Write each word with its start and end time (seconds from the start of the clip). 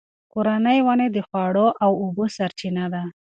کورني 0.33 0.77
ونې 0.85 1.07
د 1.11 1.17
خواړو 1.27 1.67
او 1.83 1.91
اوبو 2.03 2.25
سرچینه 2.35 2.85
ده. 2.93 3.03